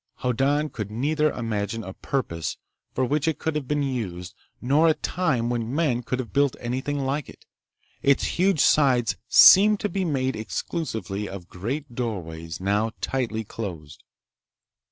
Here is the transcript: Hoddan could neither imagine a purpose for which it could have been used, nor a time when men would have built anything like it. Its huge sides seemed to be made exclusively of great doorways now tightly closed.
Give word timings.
Hoddan 0.21 0.69
could 0.69 0.89
neither 0.89 1.29
imagine 1.31 1.83
a 1.83 1.93
purpose 1.93 2.57
for 2.91 3.05
which 3.05 3.27
it 3.27 3.37
could 3.37 3.53
have 3.53 3.67
been 3.67 3.83
used, 3.83 4.33
nor 4.59 4.87
a 4.87 4.95
time 4.95 5.47
when 5.47 5.75
men 5.75 6.03
would 6.09 6.19
have 6.19 6.33
built 6.33 6.55
anything 6.59 7.05
like 7.05 7.29
it. 7.29 7.45
Its 8.01 8.23
huge 8.23 8.61
sides 8.61 9.15
seemed 9.29 9.79
to 9.81 9.89
be 9.89 10.03
made 10.03 10.35
exclusively 10.35 11.29
of 11.29 11.49
great 11.49 11.93
doorways 11.93 12.59
now 12.59 12.89
tightly 12.99 13.43
closed. 13.43 14.03